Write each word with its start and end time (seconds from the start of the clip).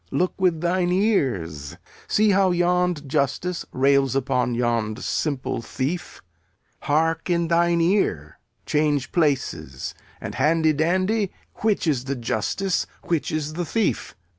Look 0.09 0.33
with 0.41 0.61
thine 0.61 0.91
ears. 0.91 1.77
See 2.07 2.31
how 2.31 2.49
yond 2.49 3.07
justice 3.07 3.67
rails 3.71 4.15
upon 4.15 4.55
yond 4.55 5.03
simple 5.03 5.61
thief. 5.61 6.23
Hark 6.79 7.29
in 7.29 7.49
thine 7.49 7.81
ear. 7.81 8.39
Change 8.65 9.11
places 9.11 9.93
and, 10.19 10.33
handy 10.33 10.73
dandy, 10.73 11.31
which 11.57 11.85
is 11.85 12.05
the 12.05 12.15
justice, 12.15 12.87
which 13.09 13.31
is 13.31 13.53
the 13.53 13.63
thief? 13.65 14.15